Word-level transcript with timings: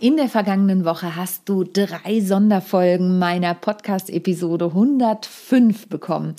In 0.00 0.16
der 0.16 0.28
vergangenen 0.28 0.84
Woche 0.84 1.16
hast 1.16 1.48
du 1.48 1.64
drei 1.64 2.20
Sonderfolgen 2.20 3.18
meiner 3.18 3.52
Podcast-Episode 3.54 4.66
105 4.66 5.88
bekommen. 5.88 6.36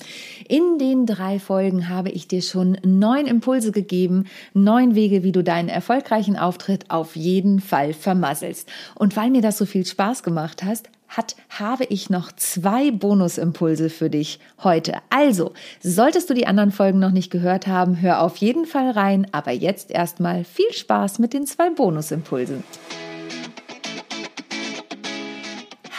In 0.48 0.78
den 0.78 1.04
drei 1.04 1.38
Folgen 1.38 1.90
habe 1.90 2.08
ich 2.08 2.26
dir 2.26 2.40
schon 2.40 2.78
neun 2.82 3.26
Impulse 3.26 3.70
gegeben, 3.70 4.24
neun 4.54 4.94
Wege, 4.94 5.24
wie 5.24 5.32
du 5.32 5.44
deinen 5.44 5.68
erfolgreichen 5.68 6.38
Auftritt 6.38 6.90
auf 6.90 7.16
jeden 7.16 7.60
Fall 7.60 7.92
vermasselst. 7.92 8.66
Und 8.94 9.14
weil 9.14 9.28
mir 9.28 9.42
das 9.42 9.58
so 9.58 9.66
viel 9.66 9.84
Spaß 9.84 10.22
gemacht 10.22 10.62
hast, 10.64 10.88
hat, 11.08 11.36
habe 11.50 11.84
ich 11.84 12.08
noch 12.08 12.32
zwei 12.32 12.90
Bonusimpulse 12.90 13.90
für 13.90 14.08
dich 14.08 14.40
heute. 14.64 14.94
Also, 15.10 15.52
solltest 15.82 16.30
du 16.30 16.34
die 16.34 16.46
anderen 16.46 16.70
Folgen 16.70 16.98
noch 16.98 17.10
nicht 17.10 17.30
gehört 17.30 17.66
haben, 17.66 18.00
hör 18.00 18.22
auf 18.22 18.38
jeden 18.38 18.64
Fall 18.64 18.92
rein, 18.92 19.26
aber 19.32 19.50
jetzt 19.50 19.90
erstmal 19.90 20.44
viel 20.44 20.72
Spaß 20.72 21.18
mit 21.18 21.34
den 21.34 21.44
zwei 21.44 21.68
Bonusimpulsen. 21.68 22.64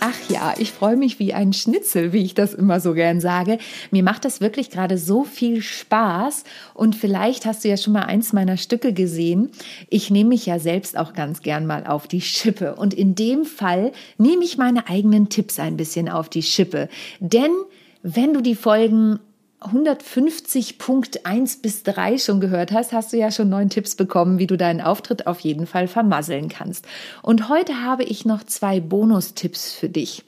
Ach 0.00 0.14
ja, 0.28 0.54
ich 0.58 0.72
freue 0.72 0.96
mich 0.96 1.18
wie 1.18 1.32
ein 1.32 1.52
Schnitzel, 1.52 2.12
wie 2.12 2.22
ich 2.22 2.34
das 2.34 2.52
immer 2.52 2.80
so 2.80 2.92
gern 2.92 3.20
sage. 3.20 3.58
Mir 3.90 4.02
macht 4.02 4.24
das 4.24 4.40
wirklich 4.40 4.70
gerade 4.70 4.98
so 4.98 5.24
viel 5.24 5.62
Spaß 5.62 6.44
und 6.74 6.94
vielleicht 6.94 7.46
hast 7.46 7.64
du 7.64 7.68
ja 7.68 7.76
schon 7.76 7.94
mal 7.94 8.02
eins 8.02 8.32
meiner 8.32 8.56
Stücke 8.58 8.92
gesehen. 8.92 9.50
Ich 9.88 10.10
nehme 10.10 10.30
mich 10.30 10.44
ja 10.44 10.58
selbst 10.58 10.98
auch 10.98 11.14
ganz 11.14 11.40
gern 11.40 11.66
mal 11.66 11.86
auf 11.86 12.08
die 12.08 12.20
Schippe 12.20 12.74
und 12.74 12.92
in 12.92 13.14
dem 13.14 13.44
Fall 13.44 13.92
nehme 14.18 14.44
ich 14.44 14.58
meine 14.58 14.88
eigenen 14.88 15.28
Tipps 15.30 15.58
ein 15.58 15.76
bisschen 15.76 16.08
auf 16.08 16.28
die 16.28 16.42
Schippe. 16.42 16.88
Denn 17.20 17.52
wenn 18.02 18.34
du 18.34 18.42
die 18.42 18.54
Folgen 18.54 19.18
150.1 19.72 21.62
bis 21.62 21.82
3 21.82 22.18
schon 22.18 22.40
gehört 22.40 22.72
hast, 22.72 22.92
hast 22.92 23.12
du 23.12 23.16
ja 23.16 23.30
schon 23.30 23.48
neun 23.48 23.70
Tipps 23.70 23.94
bekommen, 23.94 24.38
wie 24.38 24.46
du 24.46 24.56
deinen 24.56 24.80
Auftritt 24.80 25.26
auf 25.26 25.40
jeden 25.40 25.66
Fall 25.66 25.88
vermasseln 25.88 26.48
kannst. 26.48 26.86
Und 27.22 27.48
heute 27.48 27.82
habe 27.82 28.04
ich 28.04 28.24
noch 28.24 28.44
zwei 28.44 28.80
Bonustipps 28.80 29.72
für 29.72 29.88
dich. 29.88 30.24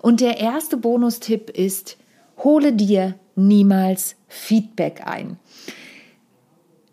Und 0.00 0.20
der 0.20 0.38
erste 0.38 0.76
Bonustipp 0.76 1.50
ist, 1.50 1.96
hole 2.38 2.72
dir 2.72 3.14
niemals 3.34 4.16
Feedback 4.28 5.02
ein. 5.06 5.38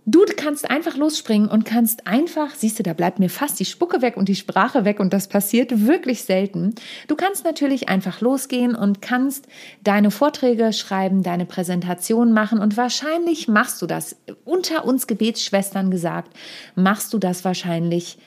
Du 0.10 0.24
kannst 0.38 0.70
einfach 0.70 0.96
losspringen 0.96 1.50
und 1.50 1.66
kannst 1.66 2.08
einfach, 2.08 2.56
siehst 2.56 2.80
du, 2.80 2.84
da 2.84 2.94
bleibt 2.94 3.20
mir 3.20 3.30
fast 3.30 3.60
die 3.60 3.66
Spucke 3.66 4.02
weg 4.02 4.16
und 4.16 4.30
die 4.30 4.38
Sprache 4.38 4.86
weg 4.86 5.02
und 5.02 5.12
das 5.12 5.28
passiert 5.28 5.86
wirklich 5.86 6.24
selten. 6.24 6.76
Du 7.10 7.18
kannst 7.18 7.44
natürlich 7.44 7.90
einfach 7.90 8.22
losgehen 8.22 8.74
und 8.74 9.02
kannst 9.02 9.48
deine 9.84 10.10
Vorträge 10.10 10.72
schreiben, 10.72 11.24
deine 11.24 11.46
Präsentation 11.46 12.32
machen 12.32 12.60
und 12.60 12.78
wahrscheinlich 12.78 13.50
machst 13.50 13.82
du 13.82 13.86
das, 13.86 14.16
unter 14.46 14.86
uns 14.86 15.08
Gebetsschwestern 15.08 15.92
gesagt, 15.92 16.38
machst 16.74 17.12
du 17.12 17.18
das 17.18 17.44
wahrscheinlich 17.44 18.18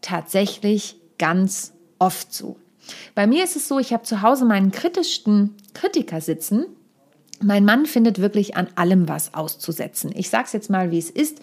tatsächlich 0.00 0.96
ganz 1.18 1.72
oft 2.00 2.34
so. 2.34 2.56
Bei 3.14 3.28
mir 3.28 3.44
ist 3.44 3.54
es 3.54 3.68
so, 3.68 3.78
ich 3.78 3.92
habe 3.92 4.02
zu 4.02 4.22
Hause 4.22 4.44
meinen 4.44 4.72
kritischsten 4.72 5.54
Kritiker 5.72 6.20
sitzen 6.20 6.66
mein 7.42 7.64
Mann 7.64 7.86
findet 7.86 8.20
wirklich 8.20 8.56
an 8.56 8.68
allem 8.74 9.08
was 9.08 9.34
auszusetzen. 9.34 10.12
Ich 10.14 10.30
sage 10.30 10.44
es 10.46 10.52
jetzt 10.52 10.70
mal, 10.70 10.90
wie 10.90 10.98
es 10.98 11.10
ist. 11.10 11.40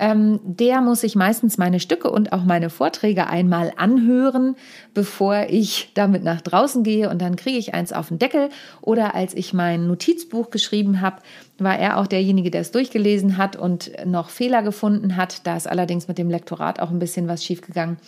Ähm, 0.00 0.40
der 0.42 0.80
muss 0.80 1.02
sich 1.02 1.14
meistens 1.14 1.58
meine 1.58 1.78
Stücke 1.78 2.10
und 2.10 2.32
auch 2.32 2.42
meine 2.42 2.70
Vorträge 2.70 3.26
einmal 3.26 3.70
anhören, 3.76 4.56
bevor 4.94 5.46
ich 5.50 5.90
damit 5.92 6.24
nach 6.24 6.40
draußen 6.40 6.82
gehe 6.82 7.10
und 7.10 7.20
dann 7.20 7.36
kriege 7.36 7.58
ich 7.58 7.74
eins 7.74 7.92
auf 7.92 8.08
den 8.08 8.18
Deckel. 8.18 8.48
Oder 8.80 9.14
als 9.14 9.34
ich 9.34 9.52
mein 9.52 9.86
Notizbuch 9.86 10.48
geschrieben 10.48 11.02
habe, 11.02 11.18
war 11.58 11.78
er 11.78 11.98
auch 11.98 12.06
derjenige, 12.06 12.50
der 12.50 12.62
es 12.62 12.70
durchgelesen 12.70 13.36
hat 13.36 13.56
und 13.56 13.92
noch 14.06 14.30
Fehler 14.30 14.62
gefunden 14.62 15.16
hat. 15.16 15.46
Da 15.46 15.54
ist 15.54 15.68
allerdings 15.68 16.08
mit 16.08 16.16
dem 16.16 16.30
Lektorat 16.30 16.80
auch 16.80 16.90
ein 16.90 16.98
bisschen 16.98 17.28
was 17.28 17.44
schiefgegangen. 17.44 17.98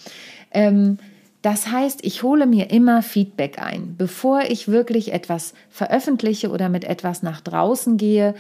Ähm, 0.50 0.96
das 1.42 1.66
heißt, 1.66 2.04
ich 2.04 2.22
hole 2.22 2.46
mir 2.46 2.70
immer 2.70 3.02
Feedback 3.02 3.60
ein, 3.60 3.96
bevor 3.98 4.42
ich 4.42 4.68
wirklich 4.68 5.12
etwas 5.12 5.54
veröffentliche 5.70 6.50
oder 6.50 6.68
mit 6.68 6.84
etwas 6.84 7.22
nach 7.22 7.40
draußen 7.40 7.96
gehe. 7.96 8.34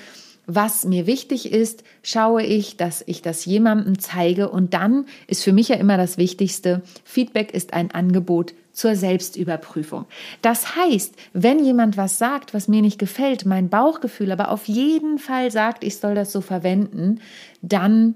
Was 0.46 0.84
mir 0.84 1.06
wichtig 1.06 1.52
ist, 1.52 1.84
schaue 2.02 2.42
ich, 2.42 2.76
dass 2.76 3.02
ich 3.06 3.22
das 3.22 3.44
jemandem 3.44 3.98
zeige 3.98 4.48
und 4.48 4.74
dann 4.74 5.06
ist 5.26 5.44
für 5.44 5.52
mich 5.52 5.68
ja 5.68 5.76
immer 5.76 5.96
das 5.96 6.16
Wichtigste, 6.16 6.82
Feedback 7.04 7.52
ist 7.52 7.74
ein 7.74 7.90
Angebot 7.90 8.54
zur 8.72 8.96
Selbstüberprüfung. 8.96 10.06
Das 10.40 10.76
heißt, 10.76 11.14
wenn 11.32 11.64
jemand 11.64 11.96
was 11.96 12.18
sagt, 12.18 12.54
was 12.54 12.68
mir 12.68 12.82
nicht 12.82 12.98
gefällt, 12.98 13.46
mein 13.46 13.68
Bauchgefühl 13.68 14.32
aber 14.32 14.50
auf 14.50 14.66
jeden 14.66 15.18
Fall 15.18 15.50
sagt, 15.50 15.84
ich 15.84 15.98
soll 15.98 16.14
das 16.14 16.32
so 16.32 16.40
verwenden, 16.40 17.20
dann 17.60 18.14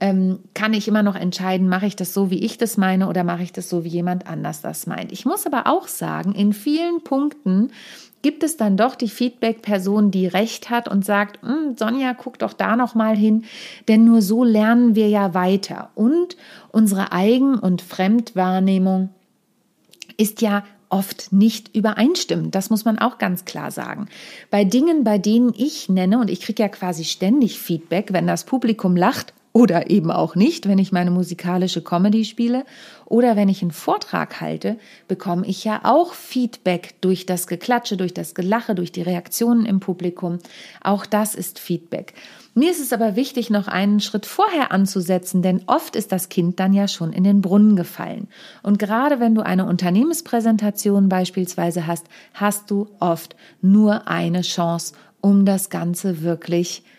ähm, 0.00 0.40
kann 0.54 0.74
ich 0.74 0.86
immer 0.88 1.02
noch 1.02 1.16
entscheiden, 1.16 1.68
mache 1.68 1.86
ich 1.86 1.96
das 1.96 2.14
so, 2.14 2.30
wie 2.30 2.44
ich 2.44 2.58
das 2.58 2.76
meine 2.76 3.08
oder 3.08 3.24
mache 3.24 3.42
ich 3.42 3.52
das 3.52 3.68
so, 3.68 3.84
wie 3.84 3.88
jemand 3.88 4.26
anders 4.26 4.60
das 4.60 4.86
meint. 4.86 5.12
Ich 5.12 5.24
muss 5.24 5.46
aber 5.46 5.66
auch 5.66 5.88
sagen, 5.88 6.32
in 6.34 6.52
vielen 6.52 7.02
Punkten 7.02 7.70
gibt 8.22 8.42
es 8.42 8.56
dann 8.56 8.76
doch 8.76 8.94
die 8.94 9.08
Feedback-Person, 9.08 10.10
die 10.10 10.26
recht 10.26 10.70
hat 10.70 10.88
und 10.88 11.04
sagt, 11.04 11.40
hm, 11.42 11.76
Sonja, 11.76 12.14
guck 12.14 12.38
doch 12.38 12.52
da 12.52 12.76
noch 12.76 12.94
mal 12.94 13.16
hin, 13.16 13.44
denn 13.86 14.04
nur 14.04 14.22
so 14.22 14.44
lernen 14.44 14.94
wir 14.94 15.08
ja 15.08 15.34
weiter. 15.34 15.90
Und 15.94 16.36
unsere 16.72 17.12
Eigen- 17.12 17.58
und 17.58 17.82
Fremdwahrnehmung 17.82 19.10
ist 20.16 20.42
ja 20.42 20.64
oft 20.90 21.32
nicht 21.32 21.76
übereinstimmen. 21.76 22.50
Das 22.50 22.70
muss 22.70 22.84
man 22.84 22.98
auch 22.98 23.18
ganz 23.18 23.44
klar 23.44 23.70
sagen. 23.70 24.08
Bei 24.50 24.64
Dingen, 24.64 25.04
bei 25.04 25.18
denen 25.18 25.52
ich 25.56 25.88
nenne, 25.88 26.18
und 26.18 26.30
ich 26.30 26.40
kriege 26.40 26.62
ja 26.62 26.68
quasi 26.68 27.04
ständig 27.04 27.58
Feedback, 27.58 28.12
wenn 28.12 28.26
das 28.26 28.44
Publikum 28.44 28.96
lacht 28.96 29.34
oder 29.52 29.90
eben 29.90 30.10
auch 30.10 30.34
nicht, 30.34 30.68
wenn 30.68 30.78
ich 30.78 30.92
meine 30.92 31.10
musikalische 31.10 31.82
Comedy 31.82 32.24
spiele 32.24 32.64
oder 33.06 33.36
wenn 33.36 33.48
ich 33.48 33.62
einen 33.62 33.70
Vortrag 33.70 34.40
halte, 34.40 34.76
bekomme 35.08 35.46
ich 35.46 35.64
ja 35.64 35.80
auch 35.84 36.12
Feedback 36.12 36.94
durch 37.00 37.26
das 37.26 37.46
Geklatsche, 37.46 37.96
durch 37.96 38.12
das 38.12 38.34
Gelache, 38.34 38.74
durch 38.74 38.92
die 38.92 39.02
Reaktionen 39.02 39.64
im 39.64 39.80
Publikum. 39.80 40.38
Auch 40.82 41.06
das 41.06 41.34
ist 41.34 41.58
Feedback. 41.58 42.14
Mir 42.54 42.70
ist 42.70 42.80
es 42.80 42.92
aber 42.92 43.16
wichtig, 43.16 43.50
noch 43.50 43.68
einen 43.68 44.00
Schritt 44.00 44.26
vorher 44.26 44.72
anzusetzen, 44.72 45.42
denn 45.42 45.62
oft 45.66 45.96
ist 45.96 46.12
das 46.12 46.28
Kind 46.28 46.60
dann 46.60 46.72
ja 46.72 46.86
schon 46.86 47.12
in 47.12 47.24
den 47.24 47.40
Brunnen 47.40 47.76
gefallen. 47.76 48.28
Und 48.62 48.78
gerade 48.78 49.20
wenn 49.20 49.34
du 49.34 49.42
eine 49.42 49.64
Unternehmenspräsentation 49.64 51.08
beispielsweise 51.08 51.86
hast, 51.86 52.06
hast 52.34 52.70
du 52.70 52.88
oft 53.00 53.36
nur 53.62 54.08
eine 54.08 54.42
Chance, 54.42 54.94
um 55.20 55.44
das 55.44 55.70
Ganze 55.70 56.22
wirklich 56.22 56.82
zu 56.82 56.97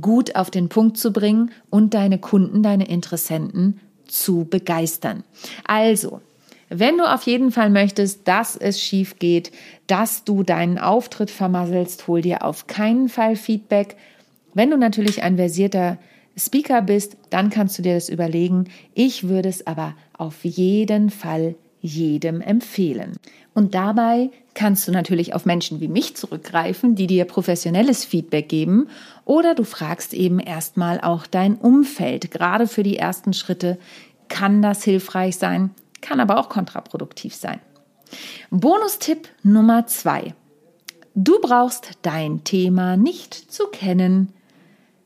gut 0.00 0.36
auf 0.36 0.50
den 0.50 0.68
Punkt 0.68 0.96
zu 0.96 1.12
bringen 1.12 1.50
und 1.70 1.94
deine 1.94 2.18
Kunden, 2.18 2.62
deine 2.62 2.88
Interessenten 2.88 3.80
zu 4.06 4.44
begeistern. 4.44 5.24
Also, 5.64 6.20
wenn 6.68 6.98
du 6.98 7.04
auf 7.04 7.24
jeden 7.24 7.50
Fall 7.50 7.68
möchtest, 7.68 8.28
dass 8.28 8.56
es 8.56 8.80
schief 8.80 9.18
geht, 9.18 9.50
dass 9.88 10.24
du 10.24 10.44
deinen 10.44 10.78
Auftritt 10.78 11.30
vermasselst, 11.30 12.06
hol 12.06 12.22
dir 12.22 12.44
auf 12.44 12.68
keinen 12.68 13.08
Fall 13.08 13.34
Feedback. 13.34 13.96
Wenn 14.54 14.70
du 14.70 14.76
natürlich 14.76 15.22
ein 15.22 15.36
versierter 15.36 15.98
Speaker 16.36 16.80
bist, 16.82 17.16
dann 17.30 17.50
kannst 17.50 17.76
du 17.78 17.82
dir 17.82 17.94
das 17.94 18.08
überlegen. 18.08 18.68
Ich 18.94 19.28
würde 19.28 19.48
es 19.48 19.66
aber 19.66 19.94
auf 20.16 20.44
jeden 20.44 21.10
Fall 21.10 21.56
jedem 21.80 22.40
empfehlen. 22.40 23.16
Und 23.54 23.74
dabei 23.74 24.30
kannst 24.54 24.86
du 24.86 24.92
natürlich 24.92 25.34
auf 25.34 25.44
Menschen 25.44 25.80
wie 25.80 25.88
mich 25.88 26.16
zurückgreifen, 26.16 26.94
die 26.94 27.06
dir 27.06 27.24
professionelles 27.24 28.04
Feedback 28.04 28.48
geben, 28.48 28.88
oder 29.24 29.54
du 29.54 29.64
fragst 29.64 30.14
eben 30.14 30.38
erstmal 30.38 31.00
auch 31.00 31.26
dein 31.26 31.56
Umfeld. 31.56 32.30
Gerade 32.30 32.66
für 32.66 32.82
die 32.82 32.96
ersten 32.96 33.32
Schritte 33.32 33.78
kann 34.28 34.62
das 34.62 34.84
hilfreich 34.84 35.36
sein, 35.36 35.70
kann 36.00 36.20
aber 36.20 36.38
auch 36.38 36.48
kontraproduktiv 36.48 37.34
sein. 37.34 37.60
Bonustipp 38.50 39.28
Nummer 39.42 39.86
zwei. 39.86 40.34
Du 41.14 41.40
brauchst 41.40 41.90
dein 42.02 42.44
Thema 42.44 42.96
nicht 42.96 43.34
zu 43.34 43.66
kennen. 43.66 44.32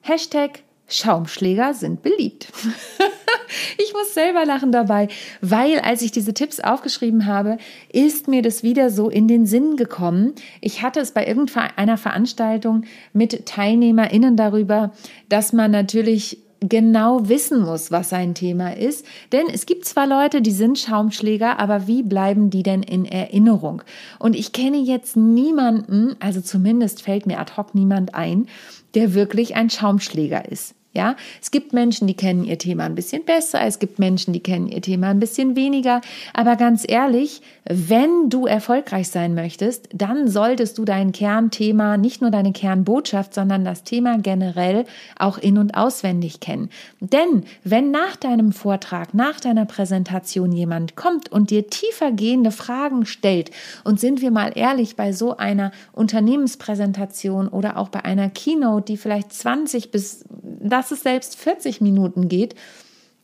Hashtag 0.01 0.63
Schaumschläger 0.87 1.75
sind 1.75 2.03
beliebt. 2.03 2.53
ich 3.79 3.93
muss 3.93 4.15
selber 4.15 4.45
lachen 4.45 4.73
dabei, 4.73 5.09
weil 5.41 5.81
als 5.81 6.03
ich 6.03 6.13
diese 6.13 6.35
Tipps 6.35 6.61
aufgeschrieben 6.61 7.27
habe, 7.27 7.59
ist 7.93 8.29
mir 8.29 8.43
das 8.43 8.63
wieder 8.63 8.91
so 8.91 9.09
in 9.09 9.29
den 9.29 9.47
Sinn 9.47 9.77
gekommen. 9.77 10.35
Ich 10.61 10.83
hatte 10.83 11.01
es 11.01 11.13
bei 11.13 11.27
irgendeiner 11.27 11.97
Veranstaltung 11.97 12.85
mit 13.13 13.47
TeilnehmerInnen 13.47 14.37
darüber, 14.37 14.93
dass 15.29 15.53
man 15.53 15.71
natürlich 15.71 16.39
genau 16.69 17.29
wissen 17.29 17.63
muss, 17.63 17.91
was 17.91 18.09
sein 18.09 18.35
Thema 18.35 18.77
ist. 18.77 19.05
Denn 19.33 19.45
es 19.53 19.67
gibt 19.67 19.85
zwar 19.85 20.07
Leute, 20.07 20.43
die 20.43 20.51
sind 20.51 20.79
Schaumschläger, 20.79 21.59
aber 21.59 21.87
wie 21.87 22.03
bleiben 22.03 22.51
die 22.51 22.63
denn 22.63 22.83
in 22.83 23.05
Erinnerung? 23.05 23.83
Und 24.19 24.35
ich 24.35 24.53
kenne 24.53 24.79
jetzt 24.79 25.17
niemanden, 25.17 26.17
also 26.21 26.41
zumindest 26.41 27.03
fällt 27.03 27.27
mir 27.27 27.39
ad 27.39 27.53
hoc 27.57 27.75
niemand 27.75 28.15
ein, 28.15 28.47
der 28.95 29.15
wirklich 29.15 29.57
ein 29.57 29.71
Schaumschläger 29.71 30.51
ist. 30.51 30.75
Ja, 30.95 31.17
es 31.43 31.51
gibt 31.51 31.73
Menschen, 31.73 32.07
die 32.07 32.15
kennen 32.15 32.45
ihr 32.45 32.57
Thema 32.57 32.85
ein 32.85 32.95
bisschen 32.95 33.25
besser, 33.25 33.61
es 33.63 33.81
gibt 33.81 33.99
Menschen, 33.99 34.33
die 34.33 34.43
kennen 34.43 34.69
ihr 34.69 34.81
Thema 34.81 35.09
ein 35.09 35.21
bisschen 35.21 35.57
weniger. 35.57 36.01
Aber 36.33 36.57
ganz 36.57 36.85
ehrlich, 36.87 37.43
wenn 37.69 38.31
du 38.31 38.47
erfolgreich 38.47 39.09
sein 39.09 39.35
möchtest, 39.35 39.89
dann 39.93 40.29
solltest 40.29 40.79
du 40.79 40.85
dein 40.85 41.13
Kernthema, 41.13 41.97
nicht 41.97 42.21
nur 42.21 42.31
deine 42.31 42.53
Kernbotschaft, 42.53 43.35
sondern 43.35 43.65
das 43.65 43.83
Thema 43.83 44.19
generell 44.19 44.85
auch 45.19 45.39
in- 45.39 45.59
und 45.59 45.75
auswendig 45.75 46.41
kennen. 46.41 46.71
Denn 47.01 47.45
wenn 47.65 47.91
nach 47.91 48.17
deinem 48.17 48.53
Vortrag, 48.53 49.15
nach 49.15 49.41
deiner 49.41 49.65
Präsentation 49.65 50.53
jemand 50.53 50.95
kommt 50.95 51.33
und 51.33 51.51
dir 51.51 51.69
tiefer 51.69 52.13
gehende 52.13 52.51
Fragen 52.51 53.05
stellt, 53.05 53.51
und 53.83 53.99
sind 53.99 54.21
wir 54.21 54.31
mal 54.31 54.53
ehrlich, 54.55 54.97
bei 54.97 55.13
so 55.13 55.37
einer 55.37 55.73
Unternehmenspräsentation 55.93 57.49
oder 57.49 57.77
auch 57.77 57.89
bei 57.89 58.05
einer 58.05 58.31
Keynote, 58.31 58.85
die 58.85 58.97
vielleicht 58.97 59.33
20 59.33 59.91
bis 59.91 60.25
dass 60.85 60.91
es 60.91 61.03
selbst 61.03 61.37
40 61.37 61.81
Minuten 61.81 62.29
geht, 62.29 62.55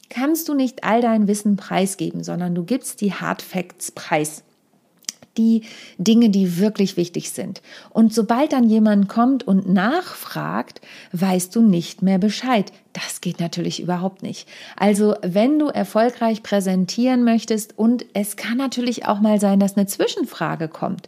kannst 0.08 0.48
du 0.48 0.54
nicht 0.54 0.82
all 0.82 1.02
dein 1.02 1.28
Wissen 1.28 1.56
preisgeben, 1.56 2.24
sondern 2.24 2.54
du 2.54 2.64
gibst 2.64 3.02
die 3.02 3.12
Hard 3.12 3.42
Facts 3.42 3.90
preis 3.92 4.44
die 5.36 5.62
Dinge, 5.96 6.28
die 6.28 6.58
wirklich 6.58 6.96
wichtig 6.96 7.30
sind. 7.30 7.62
Und 7.90 8.12
sobald 8.12 8.52
dann 8.52 8.68
jemand 8.68 9.08
kommt 9.08 9.46
und 9.46 9.68
nachfragt, 9.68 10.80
weißt 11.12 11.54
du 11.54 11.62
nicht 11.62 12.02
mehr 12.02 12.18
Bescheid. 12.18 12.72
Das 12.92 13.20
geht 13.20 13.38
natürlich 13.38 13.80
überhaupt 13.80 14.24
nicht. 14.24 14.48
Also, 14.76 15.14
wenn 15.22 15.60
du 15.60 15.66
erfolgreich 15.68 16.42
präsentieren 16.42 17.22
möchtest 17.22 17.78
und 17.78 18.04
es 18.14 18.36
kann 18.36 18.56
natürlich 18.56 19.06
auch 19.06 19.20
mal 19.20 19.38
sein, 19.38 19.60
dass 19.60 19.76
eine 19.76 19.86
Zwischenfrage 19.86 20.66
kommt. 20.66 21.06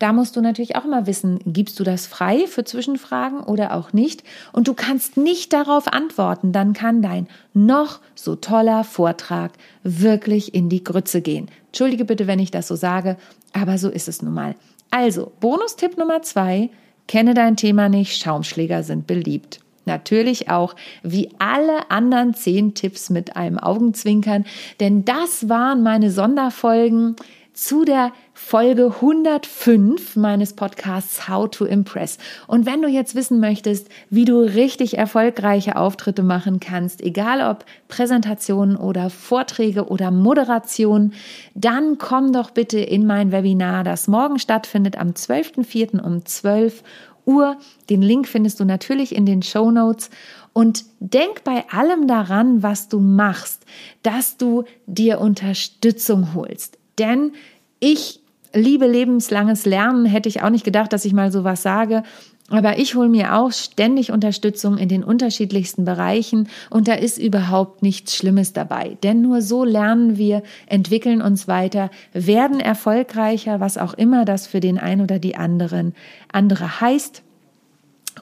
Da 0.00 0.12
musst 0.12 0.34
du 0.34 0.40
natürlich 0.40 0.74
auch 0.74 0.84
mal 0.84 1.06
wissen, 1.06 1.38
gibst 1.46 1.78
du 1.78 1.84
das 1.84 2.06
frei 2.06 2.48
für 2.48 2.64
Zwischenfragen 2.64 3.40
oder 3.40 3.76
auch 3.76 3.92
nicht? 3.92 4.24
Und 4.52 4.66
du 4.66 4.74
kannst 4.74 5.16
nicht 5.16 5.52
darauf 5.52 5.86
antworten, 5.92 6.50
dann 6.50 6.72
kann 6.72 7.00
dein 7.00 7.28
noch 7.54 8.00
so 8.16 8.34
toller 8.34 8.82
Vortrag 8.82 9.52
wirklich 9.84 10.52
in 10.52 10.68
die 10.68 10.82
Grütze 10.82 11.20
gehen. 11.20 11.48
Entschuldige 11.66 12.04
bitte, 12.04 12.26
wenn 12.26 12.40
ich 12.40 12.50
das 12.50 12.66
so 12.66 12.74
sage, 12.74 13.16
aber 13.52 13.78
so 13.78 13.88
ist 13.88 14.08
es 14.08 14.20
nun 14.20 14.34
mal. 14.34 14.56
Also, 14.90 15.30
Bonustipp 15.38 15.96
Nummer 15.96 16.22
zwei, 16.22 16.70
kenne 17.06 17.34
dein 17.34 17.56
Thema 17.56 17.88
nicht, 17.88 18.20
Schaumschläger 18.20 18.82
sind 18.82 19.06
beliebt. 19.06 19.60
Natürlich 19.84 20.50
auch 20.50 20.76
wie 21.02 21.30
alle 21.38 21.90
anderen 21.90 22.34
zehn 22.34 22.74
Tipps 22.74 23.10
mit 23.10 23.36
einem 23.36 23.58
Augenzwinkern, 23.58 24.44
denn 24.78 25.04
das 25.04 25.48
waren 25.48 25.82
meine 25.82 26.10
Sonderfolgen 26.10 27.16
zu 27.52 27.84
der 27.84 28.12
Folge 28.32 28.86
105 28.86 30.16
meines 30.16 30.54
Podcasts 30.54 31.28
How 31.28 31.50
to 31.50 31.66
Impress. 31.66 32.16
Und 32.46 32.64
wenn 32.64 32.80
du 32.80 32.88
jetzt 32.88 33.14
wissen 33.14 33.38
möchtest, 33.38 33.88
wie 34.08 34.24
du 34.24 34.40
richtig 34.40 34.96
erfolgreiche 34.96 35.76
Auftritte 35.76 36.22
machen 36.22 36.58
kannst, 36.58 37.02
egal 37.02 37.48
ob 37.48 37.66
Präsentationen 37.88 38.76
oder 38.76 39.10
Vorträge 39.10 39.88
oder 39.88 40.10
Moderation, 40.10 41.12
dann 41.54 41.98
komm 41.98 42.32
doch 42.32 42.50
bitte 42.50 42.80
in 42.80 43.06
mein 43.06 43.30
Webinar, 43.30 43.84
das 43.84 44.08
morgen 44.08 44.38
stattfindet 44.38 44.96
am 44.98 45.10
12.04. 45.10 46.00
um 46.00 46.24
12 46.24 46.82
Uhr. 47.26 47.56
Den 47.88 48.02
Link 48.02 48.28
findest 48.28 48.60
du 48.60 48.64
natürlich 48.64 49.14
in 49.14 49.26
den 49.26 49.42
Show 49.42 49.70
Notes. 49.70 50.10
Und 50.52 50.84
denk 50.98 51.44
bei 51.44 51.64
allem 51.70 52.06
daran, 52.06 52.62
was 52.62 52.88
du 52.88 52.98
machst, 52.98 53.64
dass 54.02 54.36
du 54.36 54.64
dir 54.86 55.20
Unterstützung 55.20 56.34
holst. 56.34 56.78
Denn 56.98 57.32
ich 57.78 58.20
liebe 58.52 58.86
lebenslanges 58.86 59.64
Lernen, 59.64 60.06
hätte 60.06 60.28
ich 60.28 60.42
auch 60.42 60.50
nicht 60.50 60.64
gedacht, 60.64 60.92
dass 60.92 61.04
ich 61.04 61.12
mal 61.12 61.30
sowas 61.30 61.62
sage. 61.62 62.02
Aber 62.50 62.78
ich 62.78 62.96
hole 62.96 63.08
mir 63.08 63.36
auch 63.36 63.52
ständig 63.52 64.10
Unterstützung 64.10 64.76
in 64.76 64.88
den 64.88 65.04
unterschiedlichsten 65.04 65.84
Bereichen 65.84 66.48
und 66.68 66.88
da 66.88 66.94
ist 66.94 67.16
überhaupt 67.16 67.82
nichts 67.82 68.16
Schlimmes 68.16 68.52
dabei. 68.52 68.98
Denn 69.04 69.22
nur 69.22 69.40
so 69.40 69.64
lernen 69.64 70.18
wir, 70.18 70.42
entwickeln 70.66 71.22
uns 71.22 71.46
weiter, 71.46 71.90
werden 72.12 72.58
erfolgreicher, 72.58 73.60
was 73.60 73.78
auch 73.78 73.94
immer 73.94 74.24
das 74.24 74.48
für 74.48 74.58
den 74.58 74.78
einen 74.78 75.00
oder 75.00 75.20
die 75.20 75.36
anderen 75.36 75.94
andere 76.32 76.80
heißt 76.80 77.22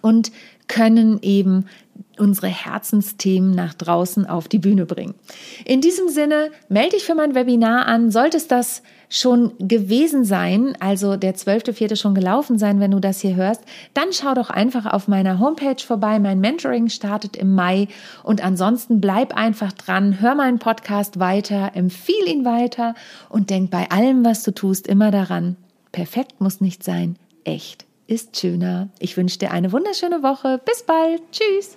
und 0.02 0.30
können 0.68 1.18
eben 1.22 1.64
unsere 2.18 2.48
Herzensthemen 2.48 3.52
nach 3.52 3.74
draußen 3.74 4.26
auf 4.26 4.48
die 4.48 4.58
Bühne 4.58 4.86
bringen. 4.86 5.14
In 5.64 5.80
diesem 5.80 6.08
Sinne 6.08 6.50
melde 6.68 6.96
dich 6.96 7.04
für 7.04 7.14
mein 7.14 7.34
Webinar 7.34 7.86
an. 7.86 8.10
Solltest 8.10 8.50
das 8.50 8.82
schon 9.08 9.52
gewesen 9.58 10.24
sein, 10.24 10.76
also 10.80 11.16
der 11.16 11.34
12.4. 11.34 11.96
schon 11.96 12.14
gelaufen 12.14 12.58
sein, 12.58 12.80
wenn 12.80 12.90
du 12.90 13.00
das 13.00 13.20
hier 13.20 13.36
hörst, 13.36 13.62
dann 13.94 14.12
schau 14.12 14.34
doch 14.34 14.50
einfach 14.50 14.86
auf 14.86 15.08
meiner 15.08 15.38
Homepage 15.38 15.82
vorbei. 15.82 16.18
Mein 16.18 16.40
Mentoring 16.40 16.88
startet 16.88 17.36
im 17.36 17.54
Mai 17.54 17.88
und 18.22 18.44
ansonsten 18.44 19.00
bleib 19.00 19.34
einfach 19.34 19.72
dran, 19.72 20.20
hör 20.20 20.34
meinen 20.34 20.58
Podcast 20.58 21.18
weiter, 21.18 21.72
empfiehl 21.74 22.28
ihn 22.28 22.44
weiter 22.44 22.94
und 23.30 23.50
denk 23.50 23.70
bei 23.70 23.90
allem, 23.90 24.24
was 24.24 24.42
du 24.42 24.52
tust, 24.52 24.86
immer 24.86 25.10
daran, 25.10 25.56
perfekt 25.92 26.40
muss 26.40 26.60
nicht 26.60 26.84
sein, 26.84 27.16
echt 27.44 27.87
ist 28.08 28.36
schöner. 28.36 28.88
Ich 28.98 29.16
wünsche 29.16 29.38
dir 29.38 29.52
eine 29.52 29.70
wunderschöne 29.70 30.22
Woche. 30.22 30.60
Bis 30.64 30.82
bald. 30.82 31.22
Tschüss. 31.30 31.76